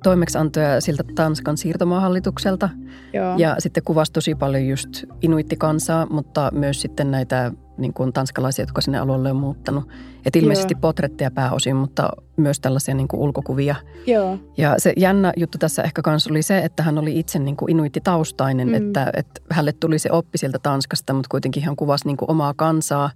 [0.02, 2.68] toimeksiantoja siltä Tanskan siirtomaahallitukselta.
[3.12, 3.34] Joo.
[3.36, 8.80] Ja sitten kuvasi tosi paljon just inuittikansaa, mutta myös sitten näitä niin kuin tanskalaisia, jotka
[8.80, 9.88] sinne alueelle on muuttanut.
[10.26, 10.80] Et ilmeisesti Joo.
[10.80, 13.74] potretteja pääosin, mutta myös tällaisia niin kuin ulkokuvia.
[14.06, 14.38] Joo.
[14.56, 17.70] Ja se jännä juttu tässä ehkä kanssa oli se, että hän oli itse niin kuin
[17.70, 18.74] inuittitaustainen, mm.
[18.74, 22.54] että, että hänelle tuli se oppi sieltä Tanskasta, mutta kuitenkin hän kuvasi niin kuin omaa
[22.56, 23.10] kansaa.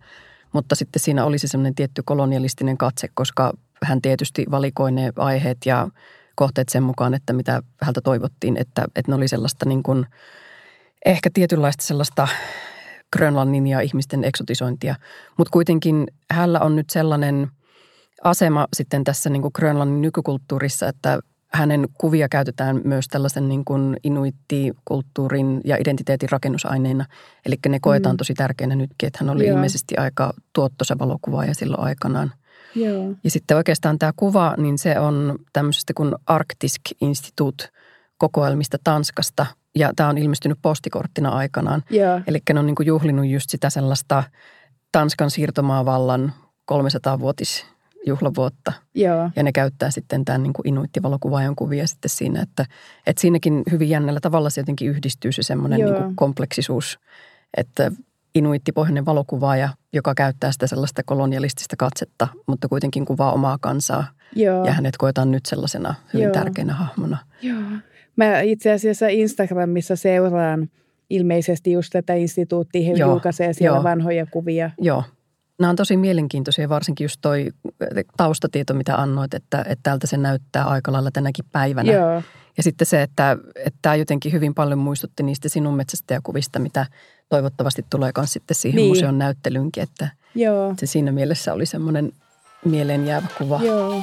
[0.53, 5.59] Mutta sitten siinä oli se semmoinen tietty kolonialistinen katse, koska hän tietysti valikoi ne aiheet
[5.66, 5.88] ja
[6.35, 10.07] kohteet sen mukaan, että mitä häntä toivottiin, että, että ne oli sellaista niin kuin,
[11.05, 12.29] ehkä tietynlaista sellaista
[13.16, 14.94] Grönlannin ja ihmisten eksotisointia.
[15.38, 17.49] Mutta kuitenkin hänellä on nyt sellainen
[18.25, 21.18] asema sitten tässä niin kuin Grönlannin nykykulttuurissa, että
[21.53, 27.05] hänen kuvia käytetään myös tällaisen niin kuin inuittikulttuurin ja identiteetin rakennusaineina.
[27.46, 28.16] Eli ne koetaan mm.
[28.16, 29.57] tosi tärkeänä nytkin, että hän oli Joo.
[29.57, 32.33] ilmeisesti aika tuottoisa valokuvaaja silloin aikanaan.
[32.75, 33.14] Joo.
[33.25, 37.68] Ja sitten oikeastaan tämä kuva, niin se on tämmöisestä kuin Arktisk Institute
[38.18, 39.46] kokoelmista Tanskasta.
[39.74, 41.83] Ja tämä on ilmestynyt postikorttina aikanaan.
[42.26, 44.22] Eli ne on niin kuin juhlinut just sitä sellaista
[44.92, 46.33] Tanskan siirtomaavallan
[46.72, 47.66] 300-vuotis
[48.06, 48.72] juhlavuotta.
[48.94, 49.30] Joo.
[49.37, 52.66] Ja ne käyttää sitten tämän niin inuittivalokuvaajan kuvia sitten siinä, että,
[53.06, 56.98] että siinäkin hyvin jännällä tavalla se jotenkin yhdistyy se semmoinen niin kuin kompleksisuus,
[57.56, 57.92] että
[58.35, 64.04] inuittipohjainen valokuvaaja, joka käyttää sitä sellaista kolonialistista katsetta, mutta kuitenkin kuvaa omaa kansaa.
[64.37, 64.64] Joo.
[64.64, 66.33] Ja hänet koetaan nyt sellaisena hyvin Joo.
[66.35, 67.18] tärkeänä hahmona.
[67.42, 67.61] Joo.
[68.24, 70.68] Mä itse asiassa Instagramissa seuraan
[71.11, 72.87] ilmeisesti just tätä instituuttia.
[72.87, 73.11] He Joo.
[73.11, 73.85] julkaisee siellä Joo.
[73.85, 74.70] vanhoja kuvia.
[74.78, 75.04] Joo.
[75.59, 77.48] Nämä on tosi mielenkiintoisia, varsinkin just toi
[78.16, 81.92] taustatieto, mitä annoit, että, että täältä se näyttää aika lailla tänäkin päivänä.
[81.92, 82.22] Joo.
[82.56, 86.87] Ja sitten se, että, että tämä jotenkin hyvin paljon muistutti niistä sinun metsästäjäkuvista, mitä
[87.28, 88.88] toivottavasti tulee myös sitten siihen niin.
[88.88, 90.74] museon näyttelyynkin, että Joo.
[90.78, 92.12] se siinä mielessä oli semmoinen
[92.64, 93.61] mieleenjäävä kuva.
[93.62, 94.02] Joo.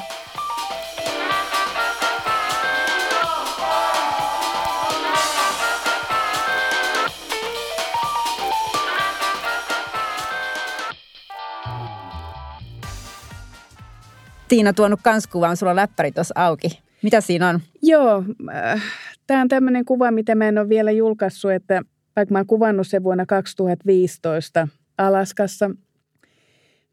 [14.48, 16.80] Tiina tuonut kans kuvan, sulla on läppäri tuossa auki.
[17.04, 17.60] Mitä siinä on?
[17.82, 18.24] Joo,
[18.56, 18.84] äh,
[19.28, 21.82] tämä on tämmöinen kuva, mitä mä en ole vielä julkaissut, että
[22.16, 25.72] vaikka mä oon kuvannut sen vuonna 2015 Alaskassa.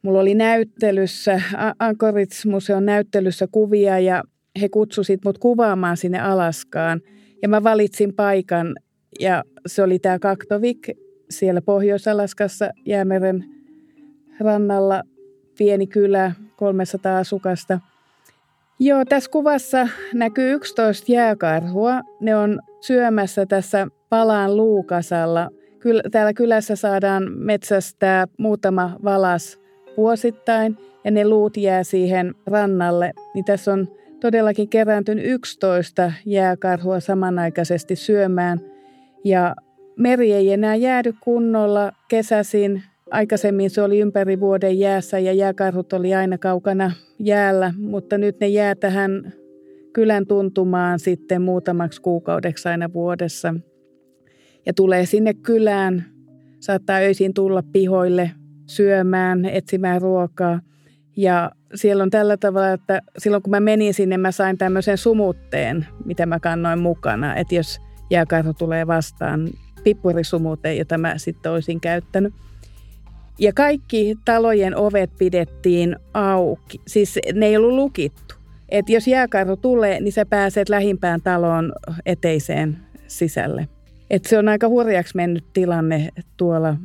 [0.03, 1.43] Mulla oli näyttelyssä,
[1.79, 4.23] Anchorage-museon näyttelyssä kuvia ja
[4.61, 7.01] he kutsusit mut kuvaamaan sinne Alaskaan.
[7.43, 8.77] Ja mä valitsin paikan
[9.21, 10.89] ja se oli tämä Kaktovik
[11.31, 13.45] siellä Pohjois-Alaskassa Jäämeren
[14.41, 15.03] rannalla.
[15.59, 17.81] Pieni kylä, 300 asukasta.
[18.79, 22.01] Joo, tässä kuvassa näkyy 11 jääkarhua.
[22.21, 25.51] Ne on syömässä tässä palaan luukasalla.
[25.79, 29.59] Kyl, täällä kylässä saadaan metsästää muutama valas
[29.97, 33.13] vuosittain ja ne luut jää siihen rannalle.
[33.35, 33.89] Niin tässä on
[34.21, 38.61] todellakin kerääntynyt 11 jääkarhua samanaikaisesti syömään.
[39.25, 39.55] Ja
[39.97, 42.83] meri ei enää jäädy kunnolla kesäsin.
[43.11, 48.49] Aikaisemmin se oli ympäri vuoden jäässä ja jääkarhut oli aina kaukana jäällä, mutta nyt ne
[48.49, 49.33] jää tähän
[49.93, 53.55] kylän tuntumaan sitten muutamaksi kuukaudeksi aina vuodessa.
[54.67, 56.05] Ja tulee sinne kylään,
[56.61, 58.31] saattaa öisin tulla pihoille
[58.67, 60.61] syömään, etsimään ruokaa.
[61.17, 65.87] Ja siellä on tällä tavalla, että silloin kun mä menin sinne, mä sain tämmöisen sumutteen,
[66.05, 67.37] mitä mä kannoin mukana.
[67.37, 69.49] Että jos jääkarhu tulee vastaan,
[69.85, 72.35] pippurisumuteen, jota mä sitten olisin käyttänyt.
[73.39, 76.81] Ja kaikki talojen ovet pidettiin auki.
[76.87, 78.35] Siis ne ei ollut lukittu.
[78.69, 81.73] Että jos jääkarhu tulee, niin sä pääset lähimpään taloon
[82.07, 83.69] eteiseen sisälle.
[84.11, 86.77] Et se on aika hurjaksi mennyt tilanne tuolla,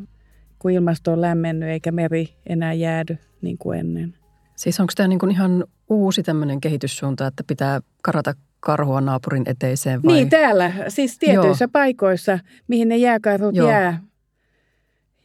[0.60, 4.14] kun ilmasto on lämmennyt eikä meri enää jäädy niin kuin ennen.
[4.56, 10.14] Siis onko tämä niin ihan uusi tämmöinen kehityssuunta, että pitää karata karhua naapurin eteiseen vai?
[10.14, 10.72] Niin, täällä.
[10.88, 11.72] Siis tietyissä Joo.
[11.72, 13.70] paikoissa, mihin ne jääkarhut Joo.
[13.70, 14.00] jää,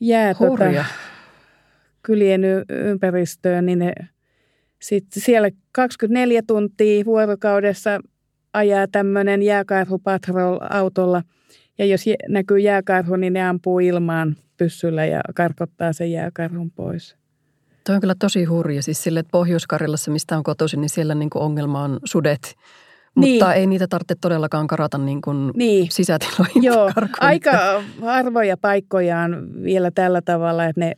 [0.00, 0.84] jää tota,
[2.04, 3.92] kylien ympäristöön, niin ne
[4.82, 8.00] sitten siellä 24 tuntia vuorokaudessa
[8.52, 11.22] ajaa tämmöinen jääkarhu patrol-autolla–
[11.78, 17.16] ja jos näkyy jääkarhu, niin ne ampuu ilmaan pyssyllä ja karkottaa sen jääkarhun pois.
[17.86, 18.82] Tuo on kyllä tosi hurja.
[18.82, 22.54] Siis sille, että Pohjois-Karjalassa, mistä on kotoisin, niin siellä niin kuin ongelma on sudet.
[23.14, 23.56] Mutta niin.
[23.56, 25.86] ei niitä tarvitse todellakaan karata niin kuin niin.
[25.90, 26.62] sisätiloihin.
[26.62, 26.90] Joo,
[27.20, 30.92] aika harvoja paikkoja on vielä tällä tavalla, että ne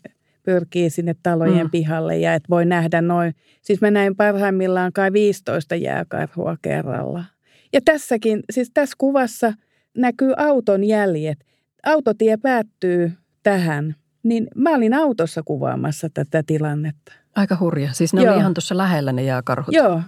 [0.47, 1.71] pyrkii sinne talojen mm.
[1.71, 3.35] pihalle ja että voi nähdä noin.
[3.63, 7.25] Siis mä näin parhaimmillaan kai 15 jääkarhua kerralla.
[7.73, 9.53] Ja tässäkin, siis tässä kuvassa–
[9.97, 11.39] näkyy auton jäljet.
[11.87, 13.95] Autotie päättyy tähän.
[14.23, 17.13] Niin mä olin autossa kuvaamassa tätä tilannetta.
[17.37, 17.93] Aika hurja.
[17.93, 18.33] Siis ne Joo.
[18.33, 19.75] oli ihan tuossa lähellä ne jääkarhut.
[19.75, 20.03] Joo.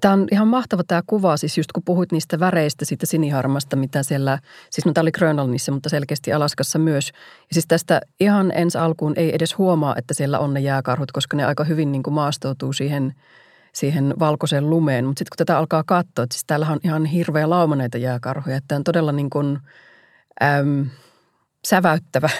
[0.00, 4.02] Tämä on ihan mahtava tämä kuva, siis just kun puhuit niistä väreistä, siitä siniharmasta, mitä
[4.02, 4.38] siellä,
[4.70, 7.10] siis no tämä oli Grönlannissa, mutta selkeästi Alaskassa myös.
[7.38, 11.36] Ja siis tästä ihan ensi alkuun ei edes huomaa, että siellä on ne jääkarhut, koska
[11.36, 13.12] ne aika hyvin niin kuin maastoutuu siihen–
[13.78, 15.04] siihen valkoiseen lumeen.
[15.04, 18.56] Mutta sitten kun tätä alkaa katsoa, että siis täällä on ihan hirveä lauma näitä jääkarhuja,
[18.56, 19.58] että on todella niin kuin,
[20.42, 20.86] äm,
[21.66, 22.30] säväyttävä.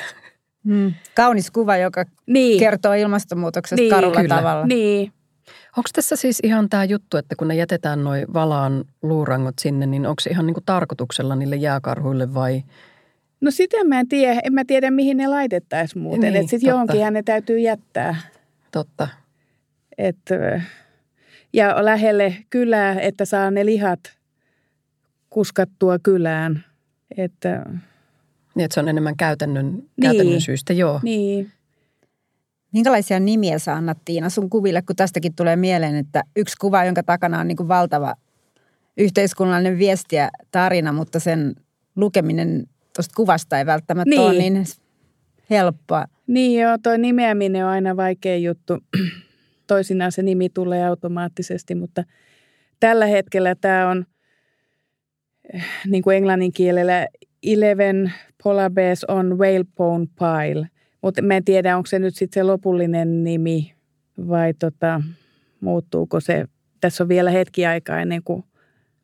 [0.64, 0.94] Mm.
[1.14, 2.58] Kaunis kuva, joka niin.
[2.58, 4.34] kertoo ilmastonmuutoksesta niin, karulla kyllä.
[4.34, 4.66] tavalla.
[4.66, 5.12] Niin.
[5.76, 10.06] Onko tässä siis ihan tämä juttu, että kun ne jätetään noin valaan luurangot sinne, niin
[10.06, 12.62] onko se ihan niin kuin tarkoituksella niille jääkarhuille vai?
[13.40, 14.40] No sitä mä en tiedä.
[14.44, 16.32] En mä tiedä, mihin ne laitettaisiin muuten.
[16.32, 16.70] Niin, sitten totta.
[16.70, 18.16] johonkin ne täytyy jättää.
[18.72, 19.08] Totta.
[19.98, 20.18] Et,
[21.52, 24.00] ja lähelle kylää, että saa ne lihat
[25.30, 26.64] kuskattua kylään.
[27.16, 27.64] Että,
[28.54, 31.00] Niin, että se on enemmän käytännön, käytännön syystä, joo.
[31.02, 31.52] niin.
[32.72, 37.02] Minkälaisia nimiä sä annat Tiina sun kuville, kun tästäkin tulee mieleen, että yksi kuva, jonka
[37.02, 38.14] takana on niin kuin valtava
[38.96, 41.54] yhteiskunnallinen viesti ja tarina, mutta sen
[41.96, 44.20] lukeminen tuosta kuvasta ei välttämättä Niin.
[44.20, 44.64] ole niin
[45.50, 46.04] helppoa.
[46.26, 48.78] Niin joo, toi nimeäminen on aina vaikea juttu.
[49.66, 52.04] Toisinaan se nimi tulee automaattisesti, mutta
[52.80, 54.06] tällä hetkellä tämä on
[55.54, 57.06] eh, niin kuin englannin kielellä
[57.42, 60.68] Eleven polar bears on whalebone pile.
[61.02, 63.74] Mutta mä en tiedä, onko se nyt sitten se lopullinen nimi
[64.28, 65.00] vai tota,
[65.60, 66.44] muuttuuko se.
[66.80, 68.44] Tässä on vielä hetki aikaa ennen kuin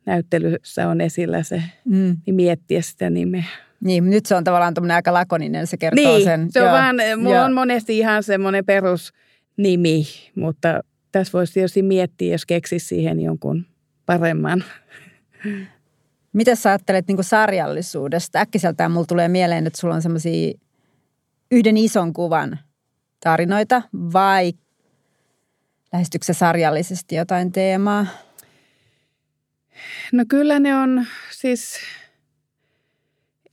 [0.06, 2.16] näyttelyssä on esillä se, Mm.
[2.26, 3.44] niin miettiä sitä nimeä.
[3.80, 6.46] Niin, nyt se on tavallaan tämmöinen aika lakoninen, se kertoo Niin, sen.
[6.52, 7.44] se on Joo, vaan, mulla joo.
[7.44, 10.04] on monesti ihan semmoinen perusnimi,
[10.34, 10.80] mutta
[11.12, 13.66] tässä voisi tietysti miettiä, jos keksisi siihen jonkun
[14.06, 14.64] paremman.
[16.32, 18.38] Miten sä ajattelet niin kuin sarjallisuudesta?
[18.40, 20.52] Äkkiseltään mulla tulee mieleen, että sulla on semmoisia
[21.50, 22.58] yhden ison kuvan
[23.20, 24.52] tarinoita vai
[25.92, 28.06] lähestyykö se sarjallisesti jotain teemaa?
[30.12, 31.78] No kyllä ne on siis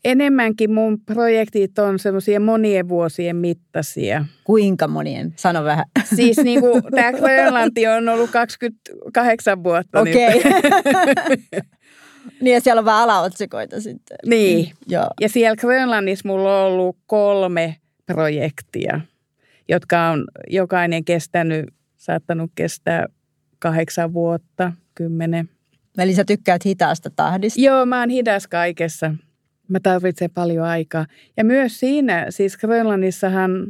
[0.06, 4.25] enemmänkin mun projektit on semmoisia monien vuosien mittaisia.
[4.43, 5.34] Kuinka monien?
[5.36, 5.86] Sano vähän.
[6.15, 9.99] Siis niin kuin tämä Grönlanti on ollut 28 vuotta.
[9.99, 10.41] Okei.
[12.41, 14.17] niin ja siellä on vaan alaotsikoita sitten.
[14.25, 14.71] Niin.
[14.88, 15.08] Joo.
[15.21, 17.81] Ja siellä Grönlannissa mulla on ollut kolme
[18.13, 19.02] projektia,
[19.69, 21.65] jotka on jokainen kestänyt,
[21.97, 23.06] saattanut kestää
[23.60, 25.50] kahdeksan vuotta, kymmenen.
[25.97, 27.62] Eli sä tykkäät hitaasta tahdista.
[27.62, 29.13] Joo, mä oon hidas kaikessa.
[29.67, 31.06] Mä tarvitsen paljon aikaa.
[31.38, 33.67] Ja myös siinä, siis Grönlannissahan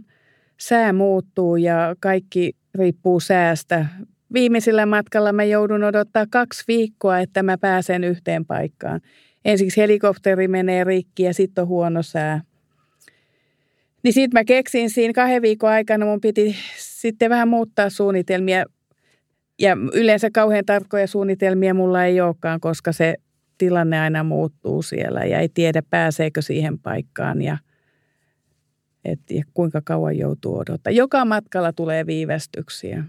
[0.60, 3.86] sää muuttuu ja kaikki riippuu säästä.
[4.34, 9.02] Viimeisellä matkalla mä joudun odottaa kaksi viikkoa, että mä pääsen yhteen paikkaan.
[9.46, 12.42] Ensiksi helikopteri menee rikki ja sitten on huono sää.
[14.04, 18.66] Niin sitten mä keksin siinä kahden viikon aikana, mun piti sitten vähän muuttaa suunnitelmia.
[19.60, 23.16] Ja yleensä kauhean tarkkoja suunnitelmia mulla ei olekaan, koska se
[23.58, 27.58] tilanne aina muuttuu siellä ja ei tiedä pääseekö siihen paikkaan ja,
[29.06, 30.92] et, ja kuinka kauan joutuu odottaa.
[30.92, 33.04] Joka matkalla tulee viivästyksiä.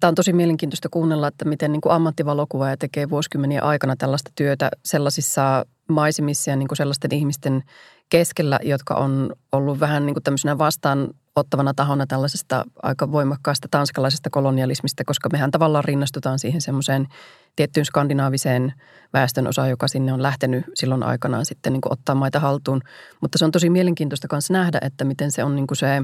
[0.00, 4.70] Tämä on tosi mielenkiintoista kuunnella, että miten niin kuin ammattivalokuvaaja tekee vuosikymmenien aikana tällaista työtä
[4.84, 7.62] sellaisissa maisemissa ja niin kuin sellaisten ihmisten
[8.08, 14.30] keskellä, jotka on ollut vähän niin kuin tämmöisenä vastaan ottavana tahona tällaisesta aika voimakkaasta tanskalaisesta
[14.30, 17.06] kolonialismista, koska mehän tavallaan rinnastutaan siihen semmoiseen
[17.56, 18.72] tiettyyn skandinaaviseen
[19.12, 22.80] väestön osaan, joka sinne on lähtenyt silloin aikanaan sitten niin ottaa maita haltuun.
[23.20, 26.02] Mutta se on tosi mielenkiintoista myös nähdä, että miten se on niin se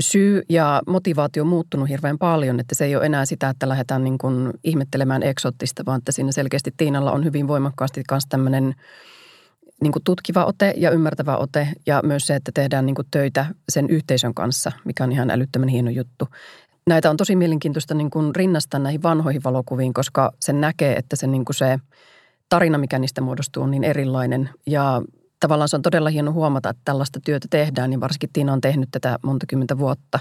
[0.00, 4.18] syy ja motivaatio muuttunut hirveän paljon, että se ei ole enää sitä, että lähdetään niin
[4.64, 8.74] ihmettelemään eksottista, vaan että siinä selkeästi Tiinalla on hyvin voimakkaasti myös tämmöinen
[9.82, 13.46] niin kuin tutkiva ote ja ymmärtävä ote ja myös se, että tehdään niin kuin töitä
[13.68, 16.28] sen yhteisön kanssa, mikä on ihan älyttömän hieno juttu.
[16.86, 21.26] Näitä on tosi mielenkiintoista niin kuin rinnastaa näihin vanhoihin valokuviin, koska sen näkee, että se,
[21.26, 21.78] niin kuin se
[22.48, 24.50] tarina, mikä niistä muodostuu, on niin erilainen.
[24.66, 25.02] Ja
[25.40, 28.88] tavallaan se on todella hieno huomata, että tällaista työtä tehdään ja varsinkin Tiina on tehnyt
[28.90, 30.18] tätä monta kymmentä vuotta.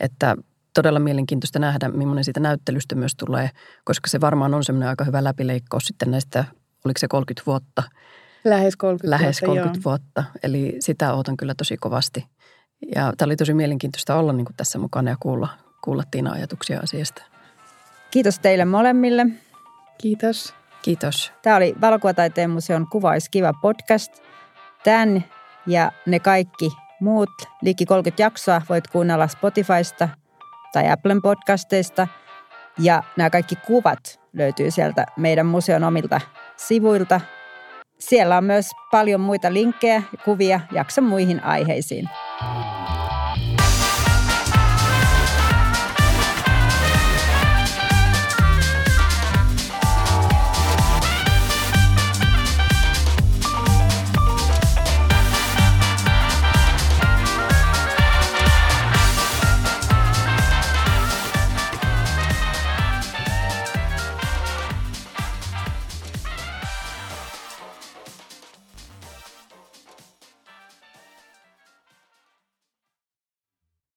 [0.00, 0.36] Että
[0.74, 3.50] todella mielenkiintoista nähdä, millainen siitä näyttelystä myös tulee,
[3.84, 6.44] koska se varmaan on semmoinen aika hyvä läpileikkaus sitten näistä,
[6.84, 7.82] oliko se 30 vuotta,
[8.44, 9.84] Lähes 30 lähes vuotta, 30 joo.
[9.84, 10.24] vuotta.
[10.42, 12.26] Eli sitä odotan kyllä tosi kovasti.
[12.94, 15.48] Ja tämä oli tosi mielenkiintoista olla niin kuin tässä mukana ja kuulla,
[15.84, 17.22] kuulla Tiina ajatuksia asiasta.
[18.10, 19.26] Kiitos teille molemmille.
[19.98, 20.54] Kiitos.
[20.82, 21.32] Kiitos.
[21.42, 24.12] Tämä oli Valokuvataiteen museon Kuvaiskiva podcast.
[24.84, 25.24] Tämän
[25.66, 27.30] ja ne kaikki muut
[27.62, 30.08] liki 30 jaksoa voit kuunnella Spotifysta
[30.72, 32.08] tai Applen podcasteista.
[32.78, 36.20] Ja nämä kaikki kuvat löytyy sieltä meidän museon omilta
[36.56, 37.20] sivuilta.
[38.08, 42.08] Siellä on myös paljon muita linkkejä kuvia jakson muihin aiheisiin.